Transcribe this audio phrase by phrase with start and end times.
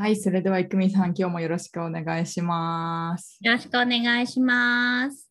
[0.00, 3.36] はい、それでは、いくみさん、今日もよろしくお願いします。
[3.42, 5.28] よろしくお願いします。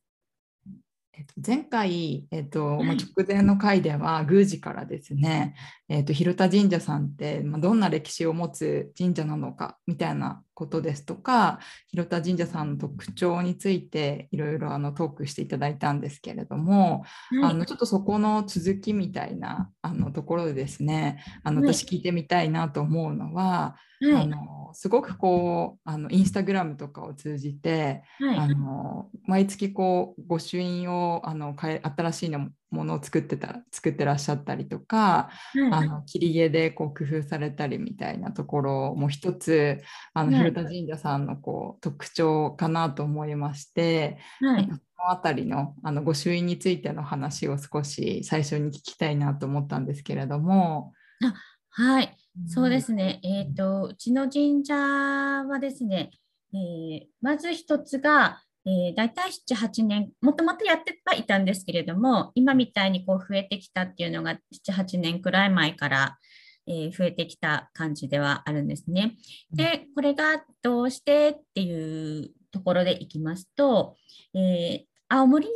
[1.13, 5.55] えっと、前回、えっと、まあはい直前の回では、宮司からですね、
[5.87, 11.59] えっと、広田神社さんって、まあ、どんな歴史を持つ神社なのかみたいなことですとか、
[11.91, 28.55] 広田神社さんの特徴について、いろいろあのトークしていただいたんですけれども、はいあのちょっとそこの続きみたいなあのところでですね、あのはい私聞いてみたいなと思うのは、はいあのすごくこうあのインスタグラムとかを通じて、あはい。
[28.55, 35.29] の毎月こう御朱印をあの変え新しいのものを作ってた作ってらっしゃったりとか、
[35.71, 39.79] あの切り絵でこう工夫されたりみたいなところも一つ
[40.13, 40.51] あのはい。
[40.51, 44.65] 広田神社さんのこう特徴かなと思いまして、はい。
[44.65, 44.79] その
[45.09, 50.93] あたりのあの御朱印についての話を少し最初に聞きたいなと思ったんですけれども。
[51.69, 53.19] はい、そうですね。
[53.23, 56.09] えっ、と、うちの神社はですね、
[56.53, 64.37] えーまず一つが、えー、大体7、8年、もともとやってはいたんですけれども、今みたいにこう増えてきたっていうのが
[64.67, 66.17] 7、8年くらい前から、
[66.67, 69.15] えー増えてきた感じではあるんですね。
[69.53, 73.95] で、これがどうしてっていうところでいきますと、
[74.35, 75.53] えー青森に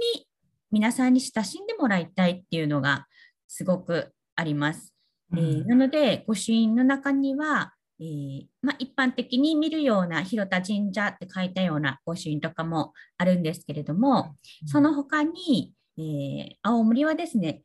[0.72, 3.08] 皆さんに親しんでもらいたいっていうのが
[3.50, 4.96] すごくあります。
[5.34, 14.36] えーなので、御朱印の中には、えーまあ、一般的に見るような広田神社って書いたような御朱印とかもあるんですけれども、
[14.66, 17.62] その他に、えー青森はですね、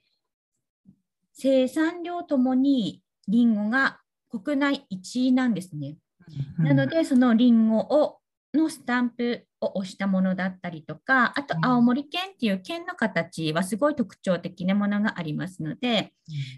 [1.33, 5.97] 生産量ともにリンゴが国内1位なんですね。
[6.59, 8.19] なので、そのリンゴを
[8.57, 16.13] のスタンプを押したものだったりとか、あとうん青森県っていう県の形はすごい特徴的なものがありますので、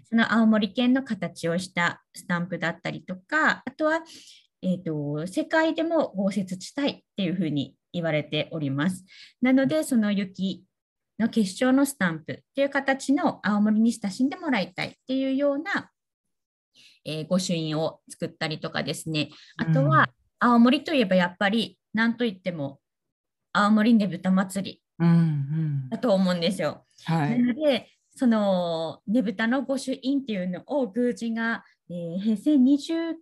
[0.09, 4.01] その青森県の形をしたスタンプだったりとか、あとは、
[4.61, 9.05] えー、と世界でも豪雪地帯っていうふうに言われております。
[9.41, 10.63] なので、その雪
[11.19, 15.91] の結晶のスタンプっていう形の青森に親しんでもらいたいっていうような、
[17.05, 19.29] えー御朱印を作ったりとかですね。
[19.57, 22.79] あとは、青森といえばやっぱり何と言っても
[23.53, 24.83] 青森ねぶた祭り。
[24.99, 25.89] うんうん。
[25.89, 26.85] だと思うんですよ。
[27.05, 27.41] はい。
[27.41, 33.15] なので、そのねぶたの御朱印っていうのを宮司が、えー平成29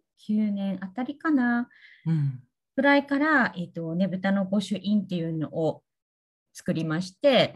[0.52, 1.70] 年あたりかな
[2.06, 2.42] うん。
[2.76, 5.82] ぐらいから、えー、とねぶたの御朱印っていうのを
[6.54, 7.56] 作りまして、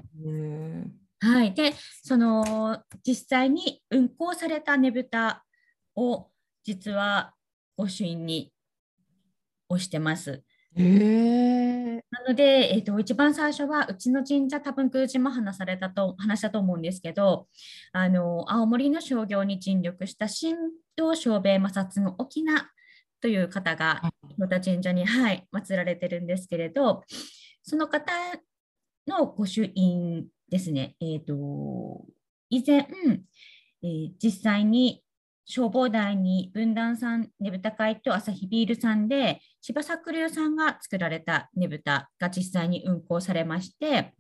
[1.20, 1.74] はい、で
[2.04, 5.44] その実際に運行されたねぶた
[5.96, 6.28] を
[6.64, 7.34] 実は
[7.78, 8.52] 御朱印に
[9.70, 10.44] 押してます。
[10.76, 12.02] へー。
[12.12, 17.48] なので、えー、と一番最初はうちの神社多分宮司も話されたと話したと思うんですけど
[17.94, 20.56] あの青森の商業に尽力した神
[20.96, 22.70] 道正兵衛摩擦の沖縄
[23.22, 24.02] という方が
[24.36, 27.04] 広田神社に、はい、祀られてるんですけれど
[27.64, 28.12] その方
[29.08, 32.06] の御朱印ですね、えー、と
[32.50, 32.88] 以前、
[33.84, 35.04] えー実際に
[35.46, 44.14] 消防団に分断さんねぶた会と朝日ビールさんで千葉作流さんが作られたねぶたが実際に運行されまして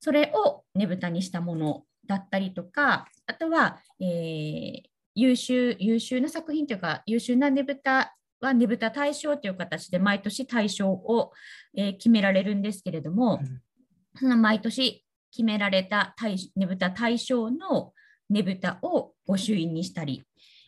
[0.00, 11.32] それをねぶたにしたものだったりとかあとは、えー優秀優秀な作品というか優秀なねぶたはねぶた大賞という形で毎年大賞を、
[11.76, 13.40] えー決められるんですけれども、
[14.16, 17.92] その毎年決められた大ねぶた大賞の
[18.30, 20.24] ねぶたを御朱印にしたり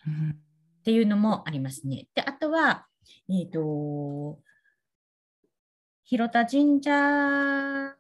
[0.07, 2.09] うんっていうのもありますね。
[2.13, 2.87] で、あとは、
[3.31, 4.41] えっ、と、
[6.03, 7.95] 広田神社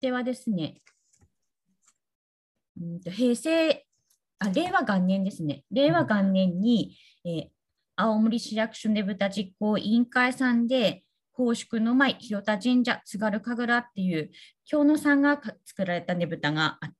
[0.00, 0.80] ではですね、
[2.80, 3.86] うんと平成
[4.38, 5.64] あ、令和元年ですね。
[5.70, 7.48] 令和元年に、えー
[7.98, 11.02] 青森市役所ねぶた実行委員会さんで、
[11.32, 14.30] 奉祝の舞広田神社津軽神楽っていう
[14.66, 16.96] 京野さんがか作られたねぶたがあって、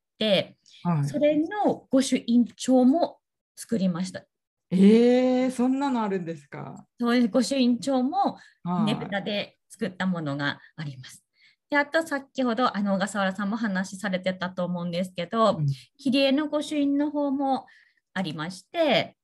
[0.83, 3.19] はいそれの御朱印帳も
[3.57, 4.25] 作りました。
[4.71, 6.85] えー、そんなのあるんですか？
[7.01, 11.23] そういう御朱印帳もはいねぶたで作ったものがあります。
[11.69, 15.67] であと先ほどあの小笠原さんも話されてたと思うんですけど、うん
[15.99, 17.67] 切り絵の御朱印の方も
[18.15, 19.17] ありまして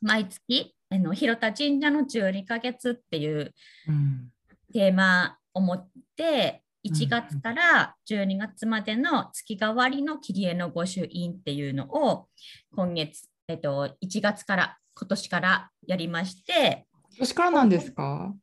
[0.00, 3.52] 毎月あの広田神社の12ヶ月っていう
[3.88, 4.28] うん
[4.72, 12.26] テーマを持ってん1月から12月までの月替わりの切り絵の御朱印っていうのを
[12.74, 16.86] 今月、えっと、1月から今年からやりまして。
[17.10, 18.34] 今年からなんですか？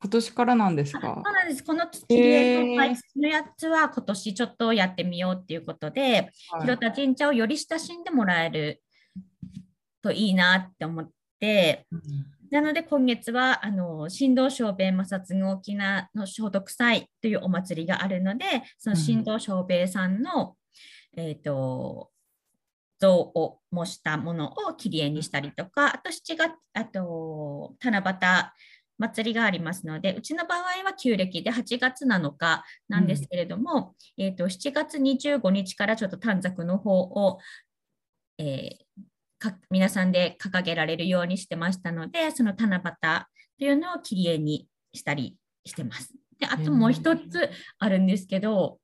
[0.00, 1.64] 今年からなんですそうかなんです。
[1.64, 6.60] この切り絵の配信のやつは今年ちょっとやってみようっていうことで、はい。
[6.60, 8.82] 広田神社をより親しんでもらえる
[10.02, 11.10] といいなって思っ
[11.40, 11.86] て。
[11.90, 12.00] うん
[12.54, 18.44] なので今月はあの神道小兵摩擦具沖縄の聖徳祭というお祭りがあるので
[18.78, 20.54] その神道小兵さんの、
[21.16, 22.10] えー、と
[23.00, 28.14] 像を模したものを切り絵にしたりとかあと7月あと七夕
[28.98, 37.40] 祭りがありますのでうちの場合は旧暦で8月7日なんですけれども、えー、と7月25日からちょっと短冊の方を、
[38.38, 38.83] えーか
[39.70, 42.82] 皆さんで掲げられるようにしてましたので、その七夕
[43.58, 46.12] というのを切り絵にしたりしてます。
[46.38, 48.78] であともう一つあるんですけど、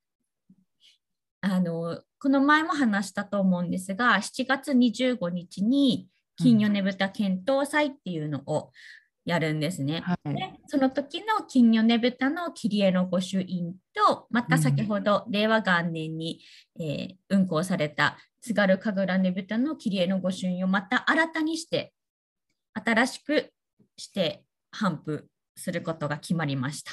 [1.40, 8.70] あのこの前も話したと思うんですが、7月25日に金魚ねぶた検討祭っていうのを
[9.24, 10.00] やるんですね。
[10.00, 16.40] はいでその時の金魚ねぶたの切り絵の御朱印と、また先ほど令和元年に、
[16.78, 21.92] えー運行された津軽神楽ねぶたの切り絵の御朱印をまた新たにして、
[22.72, 23.52] 新しく
[23.96, 26.92] して頒布することが決まりました。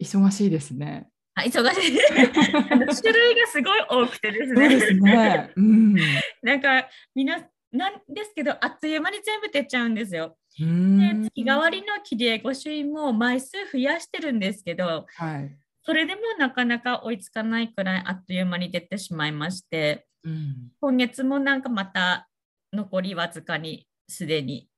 [0.00, 1.08] 忙しいですね。
[1.34, 4.68] あ忙しい種類がすごい多くてですね。
[4.68, 5.52] そうですね。
[5.56, 5.94] うん。
[6.42, 7.38] なんかみんな
[7.70, 10.36] なんですけどあっという間に全部出ちゃうんですよ。
[10.60, 15.56] うでん月替わりの切り絵御朱印も枚数増やしてるんですけどはい。
[15.84, 20.70] それでもなかなか追いつかないくらいあっという間に出てしまいましてうん。
[20.80, 22.28] 今月もなんかまた
[22.72, 24.68] 残りわずかにすでに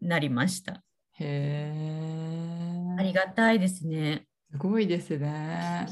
[0.00, 0.82] なりました。
[1.12, 2.96] へえ。
[2.98, 4.26] ありがたいですね。
[4.50, 5.86] すごいですね。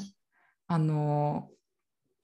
[0.69, 1.49] あの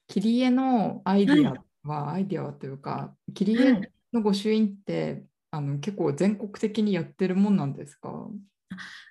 [0.09, 8.29] 切り絵のアイディアは、アイディアはというか切り絵はいの御朱印って、あの結構全国的にやってるもんなんですか、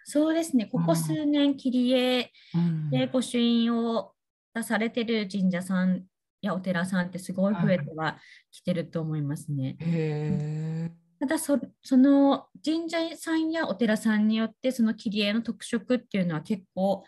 [0.06, 4.14] そうですね、ここ数年切り絵うんで御朱印を
[4.54, 6.04] 出されてる神社さん
[6.42, 8.18] やお寺さんってすごい増えては
[8.52, 9.78] きてると思いますね。
[9.80, 10.92] へえ。
[11.20, 17.04] ただそその神社さんやお寺さんによってその切り絵の特色っていうのは結構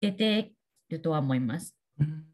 [0.00, 0.52] 出て
[0.88, 1.76] るとは思います。
[1.98, 2.24] うん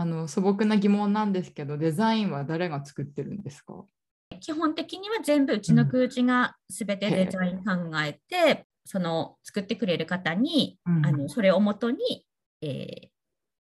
[0.00, 3.84] あの素朴な疑問なんですけどデザインは誰が作ってるんですか？
[4.38, 12.24] 基本的には全部うちの空地が全てデザイン考えて、その作ってくれる方に、うんあのそれをもとに、
[12.62, 13.08] えー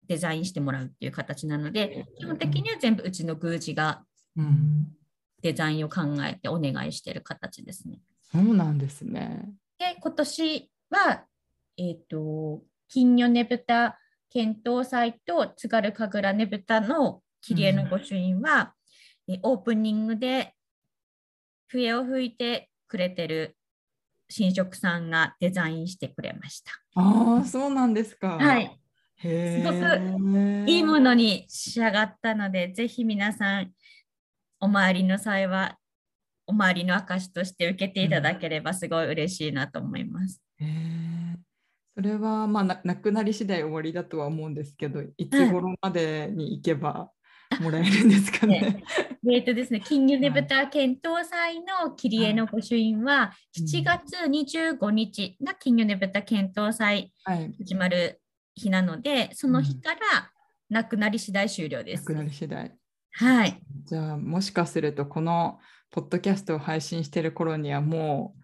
[0.07, 4.03] デザインしてもらうっていう形なので基本的には全部うちの宮司が
[4.35, 4.87] うん、
[5.41, 7.99] デザインを考えてお願いしている形ですね。
[8.31, 9.49] そうなんですね。
[9.77, 11.23] で今年は、
[11.77, 18.73] えっと金魚ねぶた検討祭と津軽神楽ねぶたの切り絵の御朱印は、
[19.27, 20.53] えオープニングで
[21.67, 23.55] 笛を吹いてくれてる
[24.29, 26.71] 新職さんがデザインしてくれました。
[26.95, 28.37] ああそうなんですか。
[28.37, 28.79] はい、へ
[29.23, 30.65] すごえ。
[30.67, 33.71] いいものに仕上がったので、ぜひ皆さん
[34.59, 35.77] お参りの際は
[36.45, 40.41] お参りの証として受けていただければすごい嬉しいなと思います。
[40.59, 41.37] へえ
[41.95, 47.11] それはまあななくなり次第終わりだとは思うんですけどいつ頃までに行けば
[47.61, 48.83] もらえるんですかね？
[49.25, 57.53] えーとですね、金魚ねぶた検討祭の切り絵の御朱印は、うん7月25日が金魚ねぶた検討祭はい。
[57.59, 58.19] 始まる
[58.55, 60.31] 日なので、その日から
[60.69, 62.01] なくなり次第終了です。
[62.01, 62.71] なくなり次第。
[63.13, 63.61] はい。
[63.85, 65.59] じゃあもしかするとこの
[65.91, 68.43] ポッドキャストを配信してる頃にはもう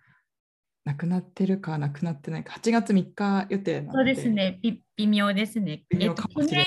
[0.90, 4.30] なくなってるかなくなってないか8月3日予定そうです。
[4.30, 5.84] ね、び微妙ですね。
[5.92, 6.66] えっと去年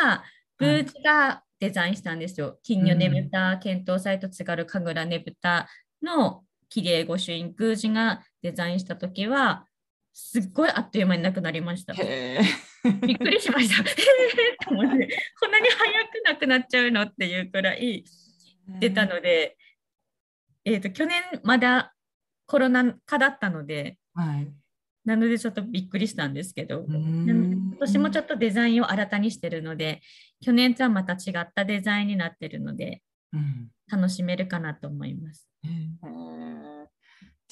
[0.00, 0.24] は、
[0.58, 2.58] 宮司がデザインしたんですよ。
[2.62, 5.68] 金魚ねぶた検討祭と津軽神楽ねぶた
[6.02, 9.66] の切り絵御朱印、宮司がデザインしたときは、
[10.12, 11.94] すっごいあっという間になくなりました。
[12.88, 13.82] へびっくりしました。
[13.82, 15.08] へーと思って
[15.40, 18.04] こんなに早くなくなっちゃうのっていうくらい
[18.68, 18.78] え。
[18.80, 19.56] 出たので、
[20.64, 21.94] えー、と去年まだ
[22.46, 24.48] コロナ禍だったので、はい。
[25.04, 30.00] なのでちょっとびっくりしたんですけど、うーん今年もちょっとデザインを新たにしてるので、
[30.40, 33.02] 去年とはまた違ったデザインになってるので、
[33.32, 35.48] うん楽しめるかなと思います。
[35.62, 36.75] へー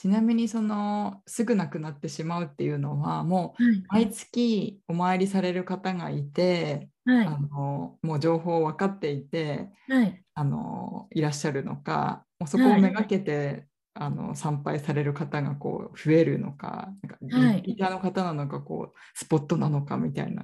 [0.05, 7.27] ちなみにそのすぐなくなってしまうっていうのはもうはい毎月お参りされる方がいてはい。
[7.27, 10.23] あのもう情報分かっていてはい。
[10.35, 17.63] あのいらっしゃるのかもうそこをめがけて、あの参拝される方がこう増えるのかなんかはい。
[17.63, 20.43] リピーターの方なのかこうスポットなのかみたいな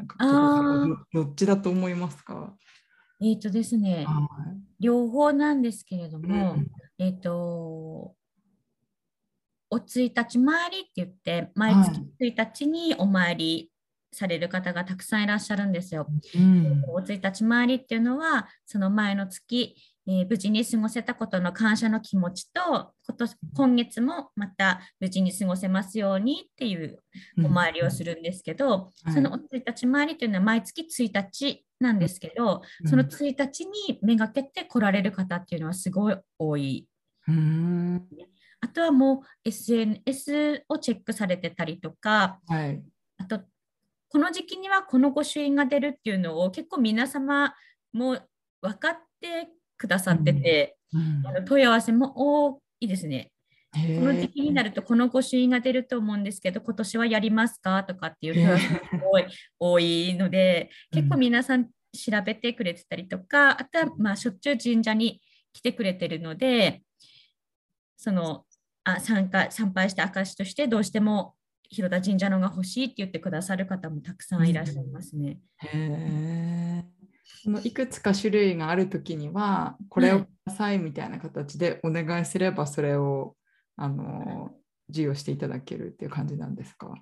[1.12, 2.54] どどっちだと思いますか、
[3.20, 4.26] えっ、とですね、は
[4.78, 6.56] 両方なんですけれどいも、
[6.98, 8.14] えっ、と、
[9.70, 13.70] お1日回りって言って、毎月1日にお参り
[14.12, 16.06] される方がたくさんいらっしゃるんですよ。
[16.34, 16.82] うん。
[16.88, 19.76] お1日回りっていうのは、その前の月、
[20.08, 26.98] えー無事に過ごせたことの感謝の気持ちと、今年今月もまた無事に過ごせますようにっていう
[27.44, 29.12] お参りをするんですけど、はい。
[29.12, 36.88] そのお1日回りというのは毎月1日なんですけど、その1日にめがけて来られる方っていうのはすごい多い。
[37.28, 38.08] うん
[38.60, 42.82] あとはもう SNS をチェックされてたりとか、はい。
[43.18, 43.40] あと
[44.08, 47.54] この時期にはこの御朱印が出るっていうのを結構皆様
[47.92, 48.18] も
[48.60, 49.48] 分かって
[49.78, 51.26] くださってて、うん。
[51.26, 53.30] あの問い合わせも多いですね。
[53.72, 59.26] この時期になるとこの御朱印が出ると思うんですけど、今年はやりますかとかっていう問い合わせが多い
[59.60, 65.20] 多いので、結構皆さん調べてくれてたりとか、あとはまあしょっちゅう神社に
[65.52, 66.82] 来てくれてるので、
[67.96, 68.44] その
[68.84, 71.34] あ参加参拝した証としてどうしても
[71.68, 75.38] 広田神社のが欲しいって言ってくださる方もたくさんいらっしゃいますね。
[75.58, 76.84] へえ。
[77.42, 83.36] そのいくつか種類があるときには、これをくださいみたいな形でお願いすれば、それを
[83.76, 84.50] あの
[84.88, 86.92] 授与していただけるっていう感じなんですか？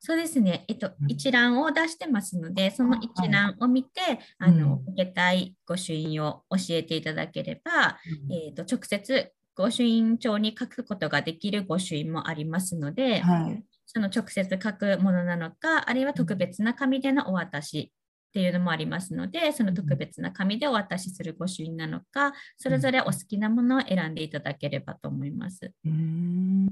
[0.00, 4.00] そうですね、えっとう、ん一覧を出してますので、その一はい覧を見て、
[4.38, 7.98] あのうん受けたい御朱印を教えていただければ、
[8.30, 13.64] えー、と直接御朱印帳に書くことができる御朱印もありますので、はい。
[13.86, 17.92] その直接書くものなのか、あるいは特別な紙でのお渡し
[18.28, 25.72] っていうのもありますので、その特別な紙でお渡しする御朱印なのか、それぞれお好きなものを選んでいただければと思います。
[25.84, 26.68] うーん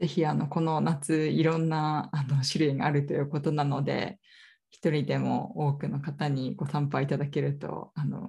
[0.00, 4.18] ぜひあのこの夏いろんなあの種類があるということなので
[4.70, 8.28] 一人でも多くの方にご参拝いただけるとあの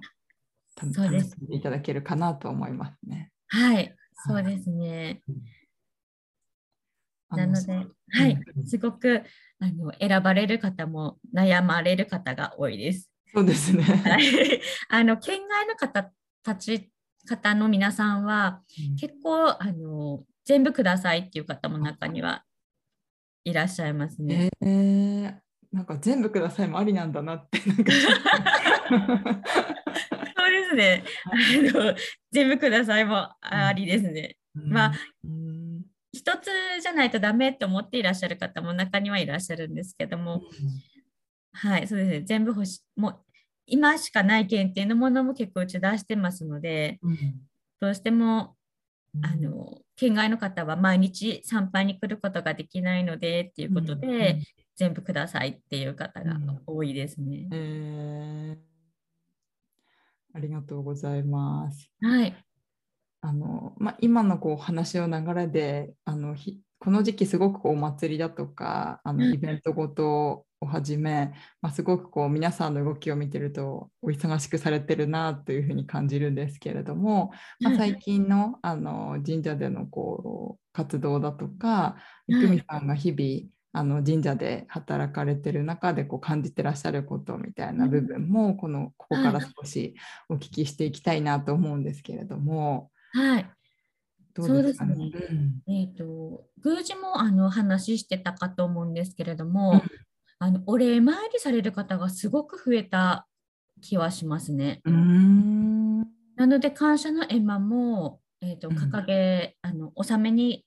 [0.92, 3.30] そうですいただけるかなと思いますね。
[3.48, 3.94] はい、
[4.26, 5.22] そうですね。
[7.28, 7.82] あなので、は
[8.26, 9.22] いうん、すごく
[9.58, 13.10] あの選ばれる方も悩まれる方が多いです。
[13.34, 13.82] そうですね。
[13.82, 16.90] はい あの県外の方たち
[17.26, 18.62] 方の皆さんは
[18.98, 22.44] 結構あの全部くださいっていう方も中には
[23.44, 24.50] いらっしゃいますね。
[24.60, 25.34] えー、
[25.72, 29.42] なんか全部くださいもありなんだなってなんか
[30.50, 31.04] ですね。
[31.24, 31.30] あ
[31.78, 31.94] の
[32.30, 34.36] 全部くださいもありですね。
[34.54, 34.92] まあ
[35.24, 35.82] うん。
[36.12, 36.50] 一つ
[36.80, 40.42] じゃないとダメって思っていらっしゃる方も中にはいらっしゃるんですけども、
[41.52, 42.20] はい、そうですね。
[42.22, 43.20] 全部欲しもう
[43.66, 47.18] 今しかない限定のものも結構うち出してますので、うん。
[47.80, 48.56] どうしても
[49.14, 49.26] うん。
[49.26, 54.42] あの県外の方は毎日参拝に来ることができないのでっていうことで、うん。
[54.76, 56.60] 全部くださいっていう方がうん。
[56.66, 57.48] 多いですね。
[60.36, 61.90] えーありがとうございます。
[62.02, 62.36] はい。
[63.22, 81.96] あのまあ、今のこう話の流れであのひこの時期すごくこうお祭りだとかあのうんイベントごとをはじめ、まあ、すごくこう皆さんの動きを見てるとお忙しくされてるなというふうに感じるんですけれども、まあ、はい最近のあの神社でのこう活動だとか
[82.28, 89.94] い久美さんが日々あの神社で働かれてる中でこう感じてらっしゃることみたいな部分もこのここから少し
[90.30, 92.90] お聞きしていきたいなと思うんですけれども。
[93.12, 93.50] はい。
[94.32, 94.94] どうですかね？
[94.96, 99.82] そうんえっ、と、宮司もあの話してたかと思うんですけれども、
[100.38, 103.26] あのお礼参りされる方がすごく増えた
[103.82, 104.80] 気はしますね。
[104.86, 106.00] うーん。
[106.36, 110.64] なので、感謝の絵馬も、えー、とうん掲げ、あの納めに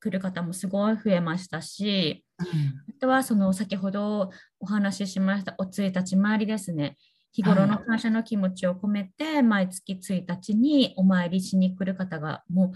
[0.00, 6.96] 来る方もすごい増えましたし、あとはその先ほどお話ししましたお1日回りですね。
[7.32, 12.70] 日頃の感謝の気持ちを込めて、毎月1日にお参りしに来る方がもう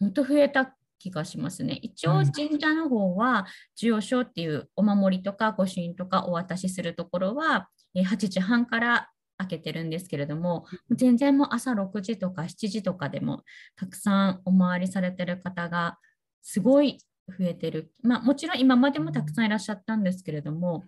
[0.00, 1.78] 本当増えた気がしますね。
[1.82, 13.42] 一応うん神社の方は授与証っていうお守りとか御朱印とかお渡しするところはえー8時半から開けてるんですけれども、全然もう朝6時とか7時とかでも
[13.76, 15.98] たくさんお回りされてる方が
[16.42, 16.98] すごい
[17.30, 17.92] 増えてる。
[18.02, 20.84] まあもちろん今までもたくさんいらっしゃったんですけれども、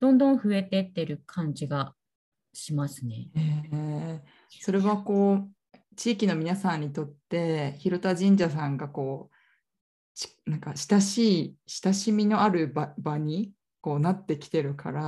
[0.00, 1.94] どんどん増えてってる感じが
[2.52, 3.28] しますね。
[3.34, 9.36] えーそれはこう地域の皆さんにとって広田神社さんがこう
[10.14, 15.02] ちなんか親しい親しみのある場場にこうなってきてるから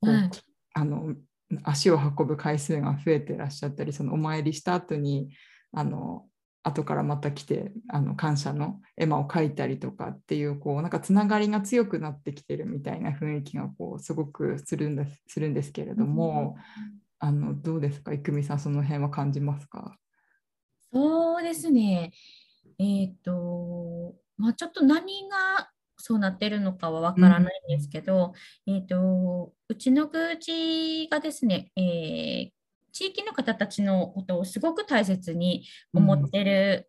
[0.00, 0.30] はい
[0.74, 1.14] あの
[1.62, 5.30] 足を運ぶ回数が増えてらっしゃったりそのお参りした後に
[5.72, 6.26] あの
[6.66, 16.56] 後からまた来てあの感謝の絵馬を描いたりとかっていうこうなんかつながりが強くなってきてるみたいな雰囲気がこうすごくするんですするんですけれども、
[17.20, 18.12] あのどうですか？
[18.12, 19.96] 郁美さんその辺は感じますか？
[20.92, 22.10] そうですね。
[22.78, 28.32] えっ、と、まあ、ちょっと何がそうなってるのかはわからないんですけど、
[28.66, 32.55] えっ、と、うちの宮司がですね、えー
[32.96, 36.88] 地域の方たちのことをすごく大切に思ってる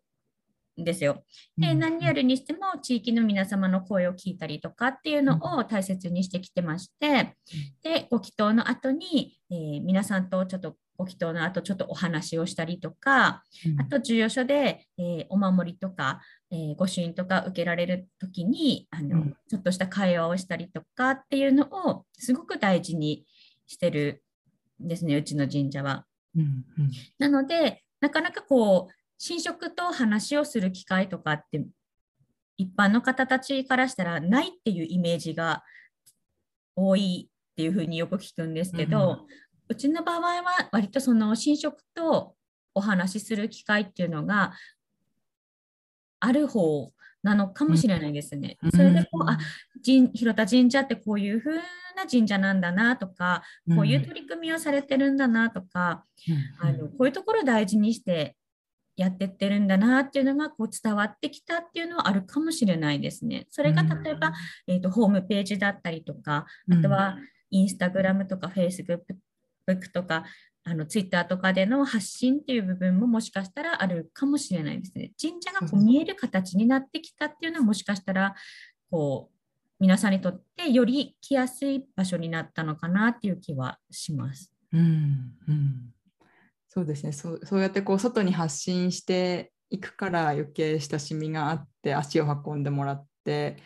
[0.80, 1.22] んですよ。
[1.58, 7.36] で、何やるにしても地域の皆様の声を聞いたりとかっていうのを大切にしてきてまして、
[7.82, 13.42] で、ご祈祷の後に、えー皆さんとちょっとご祈祷の後ちょっとお話をしたりとか、
[13.78, 19.36] あと、授与所で、えーお守りとか、えー御朱印とか受けられるときにあの、うん。
[19.46, 23.26] ちょっとした会話をしたりとかっていうのをすごく大事に
[23.66, 24.27] してるん
[24.80, 26.06] ですね、うちの神社は。
[26.36, 28.94] うんうんなので、なかなかこう、
[29.24, 31.64] 神職と話をする機会とかって、
[32.56, 35.62] 一般の方たちからしたらないっていうイメージが
[36.76, 39.26] 多いっていうふうによく聞くんですけど、
[39.68, 42.34] うちの場合は割とその神職と
[42.74, 44.52] お話しする機会っていうのが
[46.20, 46.92] ある方
[47.22, 48.56] なのかもしれないですね。
[48.70, 49.38] それでこう、あ
[49.84, 51.60] 神広田神社ってこういう風
[51.98, 53.42] な神社なんだなとか、
[53.74, 56.04] こういう取り組みをされてるんだなとか、
[56.60, 58.36] あのこういうところを大事にして
[58.96, 63.46] やってってるんだなっていうのがこう伝わってきたっていうのはあるかもしれないですね。
[63.50, 64.32] それが例えば、
[64.66, 67.16] えー、とホームページだったりとか、あとは
[67.50, 68.94] インスタグラムとかフェイスブ
[69.66, 70.24] ックとか、
[70.64, 75.12] あのツイッターとかでの発信っていう部分ももしかしたらあるかもしれないですね。
[75.20, 78.34] 神社がこう見える形になってきたっていうのはもしかしたら
[78.90, 79.37] こう
[79.80, 84.52] 皆さんにとってより来やすい場所になったのかなっていう気はします。
[84.72, 85.94] うんうん、
[86.68, 93.56] そうですねそうそうやってこう外に発信していくから余計親しみがあって足を運んでもらって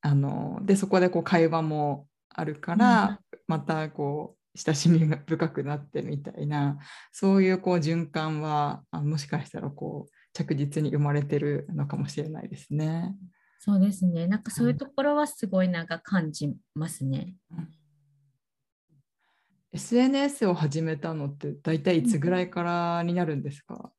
[0.00, 6.78] あのでそこでこう会話もあるから、またこう親しみが深くなってみたいな
[7.12, 13.14] そういうこう循環はあもしかしたらこう着実に生まれてるのかもしれないですね。
[13.64, 14.26] そうですね。
[14.26, 17.34] なんかそういうところはすごいなんか感じますね。
[19.72, 23.90] SNS を始めたのって大体いつぐらいからになるんですか、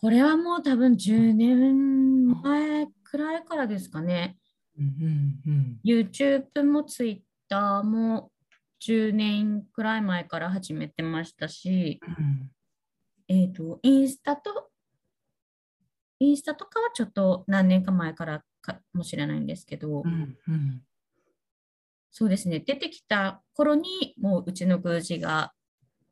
[0.00, 4.36] これはもう多分10年前くらいからですかね。
[4.76, 4.86] うん
[5.46, 8.32] うんうん、YouTube も Twitter も
[8.84, 12.50] 10年くらい前から始めてましたし、うん
[13.28, 14.70] えっ、と、インスタと、
[16.18, 20.82] インスタとかはちょっと何年か前からかもしれないんですけど、うんうん
[22.14, 25.54] そうですね、出てきた頃にもううちの宮司が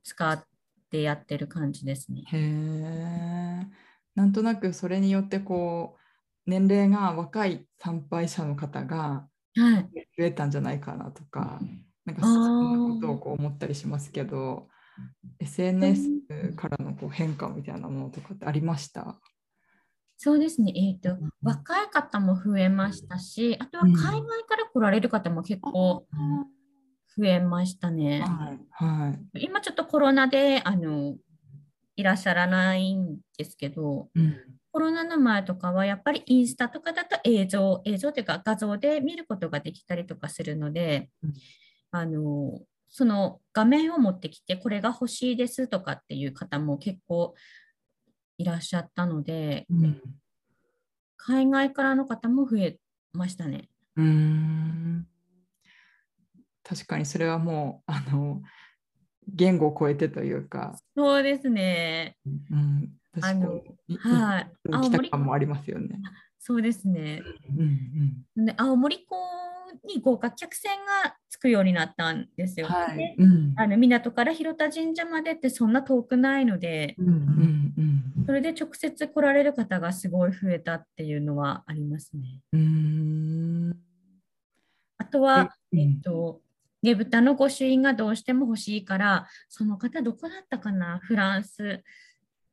[0.02, 0.42] 使っ
[0.90, 2.22] てやってる感じですね。
[2.26, 3.66] へえ。
[4.14, 5.98] なんとなくそれによってこ
[6.46, 9.90] う年齢が若い参拝者の方がはい。
[10.16, 11.60] 増えたんじゃないかなとか、
[12.06, 14.68] なんかそんなことをこう思ったりしますけど、
[15.38, 19.20] SNS からのこう変化みたいなものとかってありました？
[20.22, 26.06] そうですね、えっ、とうん、若い方も増えましたし、あとはうん海外から来られる方も結構
[27.16, 28.20] 増えましたね。
[28.20, 28.58] はい。
[28.70, 29.44] はい。
[29.46, 31.16] 今ちょっとコロナであの
[31.96, 34.36] いらっしゃらないんですけど、うん
[34.72, 41.32] コロナの前とかはやっぱりインスタとかだと映像、映像というか画像で見ることができたりとかするのでうん、
[41.90, 47.34] あのその画面を持ってきてこれが欲しいですとかっていう方も結構
[48.40, 50.00] いらっしゃったので、うん
[51.22, 52.78] 海外からの方も増え
[53.12, 53.68] ましたね。
[53.94, 55.06] うーん
[56.64, 58.40] 確かにそれはもうあの
[59.28, 62.16] 言語を超えてというか、そうですね。
[62.50, 62.88] うん、
[63.20, 64.50] あのにはい。
[64.64, 66.00] い来た青森感もありますよね。
[66.38, 67.22] そうですね。
[67.50, 69.16] うんうんで青森港
[69.86, 70.70] に豪華客船
[71.04, 72.66] が着くようになったんですよ。
[72.66, 72.98] はい。
[72.98, 73.14] で。
[73.18, 73.54] うん。
[73.56, 77.16] あの港から広田神社までってそんな遠くないので、うんうんう
[77.82, 82.40] んそれで直接来られる方がすごい増えたっていうのはありますね。
[82.52, 83.76] うーん。
[84.98, 85.78] あとは、うん。
[85.80, 86.40] えっと、
[86.82, 91.00] ねぶたの御朱印がどうしても欲しいから、その方どこだったかな？
[91.02, 91.82] フランス、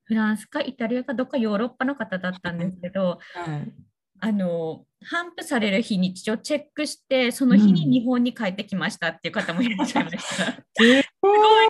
[0.06, 3.72] フランスかイタリアかどっかヨーロッパの方だったんですけど、はい
[4.20, 10.46] あの、頒布される日にちをチェックして、その日に日本に帰ってきましたっていう方もいらっしゃいました。
[10.76, 10.84] す
[11.22, 11.68] ごい。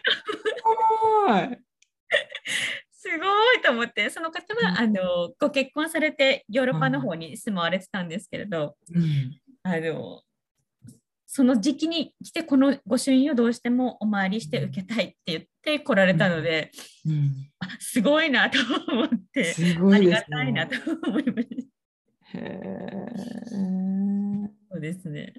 [2.92, 3.62] すごい。
[3.64, 9.40] と思って、その方は、あのご結婚されてヨーロッパの方に住まわれてたんですけれど、うん。
[9.64, 10.22] あの
[11.30, 16.72] その時期に来てこの御朱印をどうしてもお参りして受けたいって言って来られたので、
[17.06, 17.12] うん。
[17.12, 17.32] うん。
[17.60, 18.58] あすごいなと
[18.92, 20.66] 思って、すごありがたいな。
[20.68, 21.77] と思いました。
[22.34, 23.48] へえ。
[24.72, 25.34] そうですね。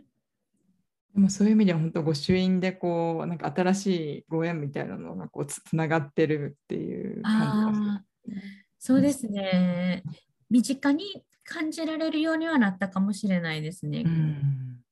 [1.15, 3.87] でもそういう意味では本当御朱印でこうなんか新し
[4.19, 8.33] いご縁みたいなのがこうつつながってるっていう感じがあー
[8.79, 10.05] そうですね。
[10.51, 13.99] 身近に感じられるようにはなったかもしれないですね。
[13.99, 14.11] する。
[14.11, 14.85] うん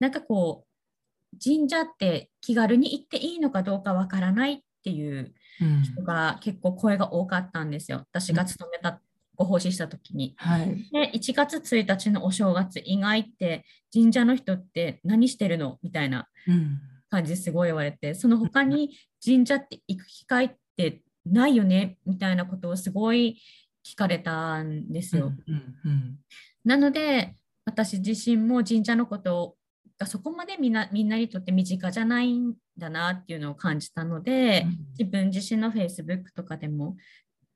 [0.00, 8.04] なんかこう神社って気軽に行っていいのかどうかわからないっていううん人が結構声が多かったんですよ。
[8.10, 9.00] 私が勤めた
[9.40, 10.34] ご奉仕した時に。
[10.36, 10.76] はい。
[10.92, 15.78] で1月1日のお正月意外って神社の人って何してるの？
[15.82, 18.90] みたいなうん感じですごい言われてその他に
[19.24, 21.96] 神社って行く機会ってないよね？
[22.04, 23.40] みたいなことをすごい
[23.82, 25.32] 聞かれたんですよ。
[25.46, 26.18] うんうん
[26.62, 29.56] なので私自身も神社のこと
[29.96, 34.66] がそこまでみんなみんなにとって身近じゃないんだなっていうのを感じたので、
[34.98, 36.96] 自分自身の Facebook とかでも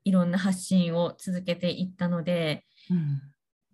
[0.05, 3.21] いろんな発信を続けていったのでうん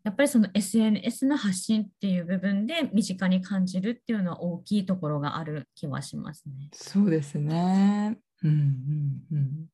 [0.03, 6.69] やっぱりその SNS の発信っていう部分で身近に感じるっていうのは大きいところがある気はしますね。
[6.73, 8.17] そうですね。
[8.43, 9.65] うんうんうん。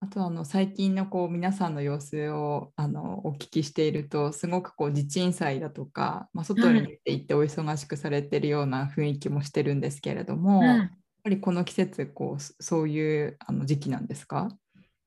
[0.00, 10.90] あとあの最近のこう皆さんの様子をあのお聞きしているとすごくこう地鎮祭だとか、まあ、外に出て行ってお忙しくされてるような雰囲気もしてるんですけれども、うん
[11.24, 14.50] やっぱりこの季節こうそそういうあの時期なんですか、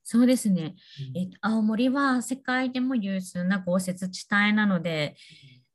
[0.09, 0.75] そうですね、
[1.15, 5.17] えっと青森は世界でも有数な豪雪地帯なので、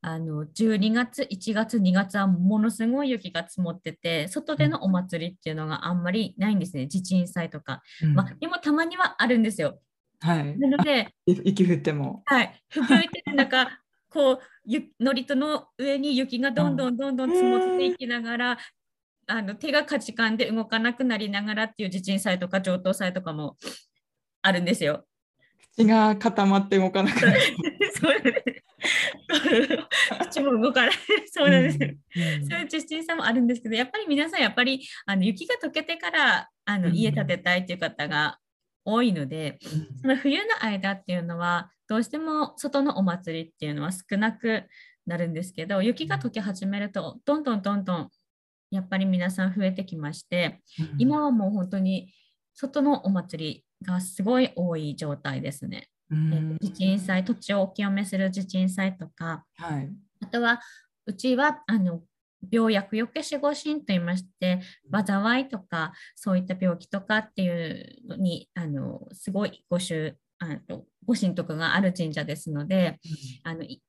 [0.01, 7.83] あの12月、1月、2月はものすごい雪が積もってて、外でのお祭りっていうのがあんまりないんですね、地鎮祭とか。
[8.03, 9.79] うんまあ、でもたまにはあるんですよ。
[10.21, 10.59] はい。
[10.59, 12.23] なので、 い雪降っても。
[12.25, 13.67] はい、吹雪いてる中、
[14.09, 18.59] こうゆのりとの上に雪がどんどんどんどん積もっていきながら、
[19.27, 23.59] あの手がかじかんで動かなくなりながらっていう地鎮祭とか上等祭とかも
[24.43, 25.05] あるんですよ。
[25.75, 27.41] 口が固まって動かなくなる。
[27.95, 28.63] そうなんです。
[30.31, 30.93] 口も動かない。
[31.31, 31.79] そうなんです。
[31.79, 38.39] うんそういう地震さもあるんですけど、やっぱり皆さん、やっぱりあの雪が溶けてからあのうん家建てたいっていう方が
[38.85, 39.59] 多いので、
[40.01, 44.65] その冬の間っていうのは、どうしても外のお祭りっていうのは少なく
[45.07, 48.11] なるんですけど、雪が溶け始めると、どんどんどんどん
[48.71, 52.13] やっぱり皆さん増えてきまして、うん今はもう本当に
[52.55, 55.89] 外のお祭りがすごい多い状態ですね。
[56.11, 59.91] うんえー地鎮祭、土地をお清めする地鎮祭とか、はい。
[60.23, 60.61] あとは
[61.07, 62.03] うちはあの
[62.51, 72.99] 病薬よけ守護神といいまして、災いとかそういった病気とかっていうのにあのすごいご主あのご神とかがある神社ですので、
[73.45, 73.83] あのい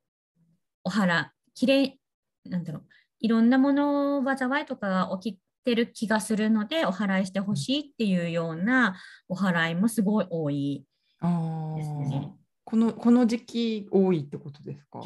[0.84, 2.00] お腹きれい
[2.46, 2.84] なんだろう
[3.20, 8.96] いろんなもの災いとかが起きてる気がするのでお祓いしてほしいっていうような
[9.28, 10.86] お祓いもすごい多い
[11.20, 12.22] あですね。
[12.26, 12.38] あ。
[12.66, 15.02] このこの時期多いってことですか？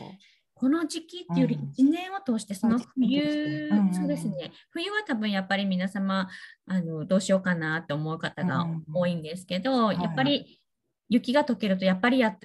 [0.60, 1.70] この時期っていうよりうん。
[1.70, 3.94] 1年を通してその冬、うんうんうん。
[3.94, 4.52] そうですね。
[4.72, 6.28] 冬は多分やっぱり皆様
[6.66, 8.84] あのどうしようかなと思う方がうんうんうん。
[8.94, 9.96] 多いんですけど、い。
[10.02, 10.60] やっぱり
[11.10, 12.38] 雪が溶けるとやっぱりやっ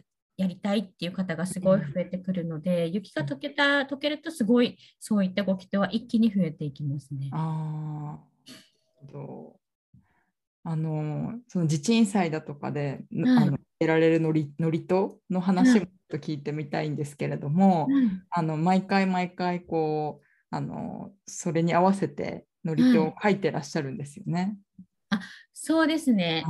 [0.42, 7.30] やりたいっていう方がすごい増えてくるので、雪が溶けた溶けるとすごいそういったご祈祷は一気に増えていきますね。
[7.32, 8.32] ああ。
[9.10, 9.56] と
[10.64, 24.56] あのその地鎮祭だとかで、うんあの得られるのりのりとの話もちょっと聞いてみたいんですけれども、うんあの毎回毎回こうあのそれに合わせてのりとを書いてらっしゃるんですよね。
[25.52, 26.44] そうですね。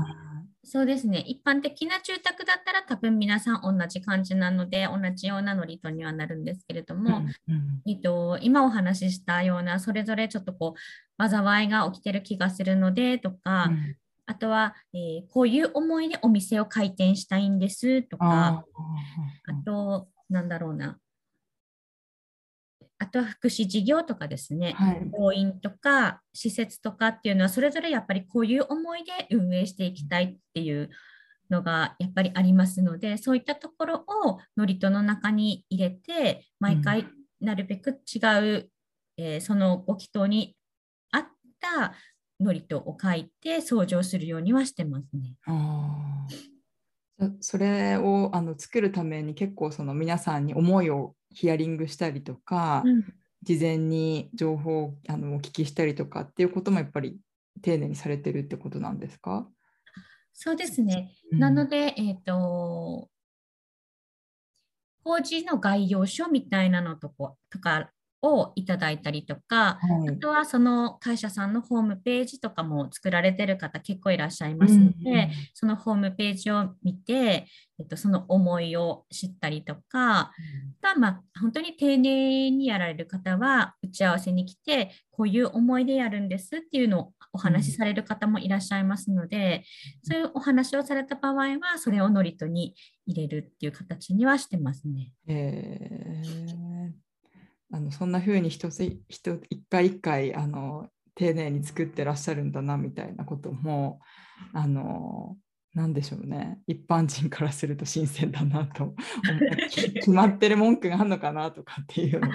[0.64, 1.18] あそうですね。
[1.26, 13.96] 一般的な住宅だったら多分皆さん同じ感じなので同じようなノリとにはなるんですけれどーも、うんうんえっと、今お話ししたようなそれぞれちょっとこう災いが起きてる気がするのでとか、うん。
[14.24, 18.64] あとは、えーこういう思いでお店を開店したいんですとかあ
[19.48, 20.98] あとなんだろうな
[23.02, 25.10] あとは福祉事業とかですね、ーはい。
[25.12, 30.88] 病院とか施設とかっていうのはそれぞれやっぱりこういう思いで運営していきたいっていう
[31.50, 37.06] のがやっぱりありますのでそういったところを祝詞の中に入れて毎回
[37.40, 38.70] なるべく違う、
[39.16, 40.54] えーそのご祈祷に
[41.10, 41.26] 合っ
[41.60, 41.94] た
[42.38, 45.34] 祝詞を書いて掃除をするようにはしてますね。
[45.46, 46.26] あ
[47.40, 53.14] それをあの作るために結構その皆さんに思いをヒアリングしたりとか、うん。
[53.42, 57.18] 事前に情報をあのお聞きしたりとかっていうこともやっぱり
[57.60, 59.48] 丁寧にされてるってことなんですか、
[60.32, 61.12] そうですね。
[61.32, 61.38] うん。
[61.38, 63.08] なので、えっ、と、
[65.04, 67.90] 工事の概要書みたいなのとことか
[68.22, 70.08] をいただいたりとか、はい。
[70.08, 77.46] あとはその会社さんのホームページとかも作られてる方結構いらっしゃいますので、うんうんそのホームページを見て、
[77.78, 80.32] えっと、その思いを知ったりとか、
[80.80, 89.64] が、まあ、本当に丁寧にやられる方は打ち合わせに来てこういう思いでやるんですっていうのをお話しされる方もいらっしゃいますので、
[90.02, 92.74] そういうお話をされた場合はそれをノリトに
[93.06, 95.12] 入れるっていう形にはしてますね。
[95.26, 97.11] えー
[97.72, 104.00] あのそんな風に一つ一一回一回あの丁寧に作ってらっしゃるんだなみたいなことも
[104.52, 105.36] あの
[105.74, 106.58] なんでしょうね。
[106.66, 108.94] 一般人からすると新鮮だなと
[109.70, 112.30] 決まってる文句があるのかなとかっていうのを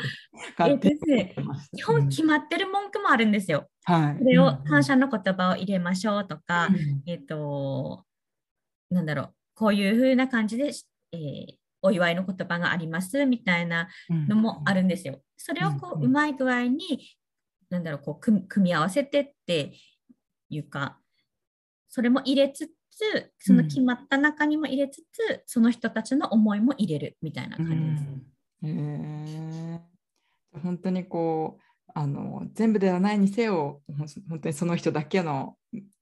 [0.57, 1.35] 勝手に。
[1.75, 3.67] 基本決まってる文句もあるんですよ。
[3.87, 7.03] うんはい、それを感謝の言葉を入れましょうとか、うん。
[7.05, 8.03] えっ、と、
[8.89, 10.71] なんだろう、こういうふうな感じで、
[11.11, 11.55] えー
[11.87, 15.21] お祝いの言葉がありますみたいなのもあるんですよ。
[15.37, 17.17] それをこうんううまい具合に、
[17.69, 19.73] なんだろう、こう組組み合わせてって
[20.49, 20.99] いうか、
[21.89, 28.03] それも入れつつ、その決まった中にも入れつつ、その人たちの思いも入れるみたいな感じです。
[28.63, 29.81] うん
[30.63, 33.81] 本当にこうあの全部ではないにせよ
[34.27, 35.55] 本当にその人だけの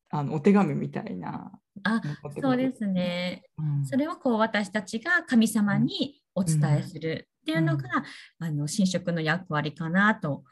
[0.10, 1.52] あのお手紙みたいな。
[1.84, 2.02] あ
[2.42, 3.44] そうですね。
[3.58, 7.90] うんそれをこう私たちが神様にお伝えするっていうのが、
[8.40, 10.44] あの神職の役割かなと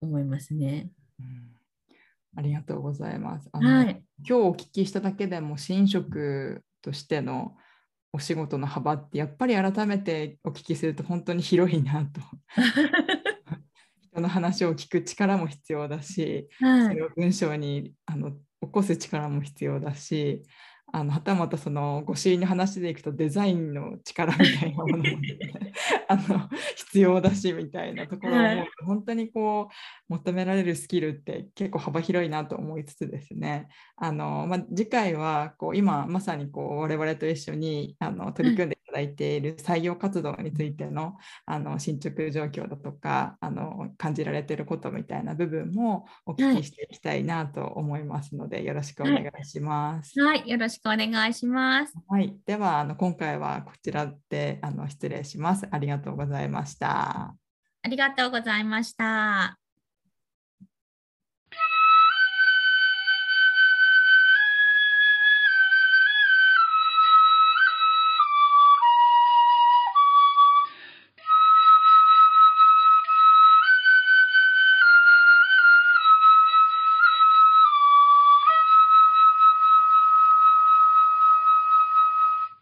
[0.00, 0.90] 思いますね。
[1.20, 1.54] うん
[2.36, 3.48] ありがとうございます。
[3.52, 4.02] あのはい。
[4.26, 7.56] 今日お聞きしただけでも神職としての
[8.12, 12.20] お仕事の幅ってやっぱり改めてお聞きすると本当に広いなと。
[14.02, 17.02] 人の話を聞く力も必要だし、はいそれ。
[17.04, 18.32] を文章にあの
[18.66, 20.42] 起こす力も必要だし
[20.94, 25.28] あのはたまたそのご主人の話でいくとデザインの力みたいなものも、ね、
[26.06, 29.68] あの必要だしみたいなところを思うと、はい本当にこ
[30.08, 33.66] う求められるスキルって結構幅広いなと思いつつですね。
[33.96, 50.20] あの、まあ、次回はこう今まさにこう我々と一緒にあの取り組んでだいている採用活動についてのあの進捗状況だとかあの感じられていることみたいな部分もお聞きしていきたいなと思いますので、よろしくお願いします。
[50.20, 50.48] はい。
[50.48, 51.92] よろしくお願いします。
[52.08, 55.66] はい、ではあの今回はこちらであの失礼します。
[55.68, 57.34] ありがとうございました。
[57.82, 59.63] ありがとうございました。